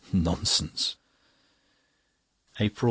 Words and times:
Nonsense! 0.11 0.97
APRIL 2.55 2.69
23. 2.69 2.77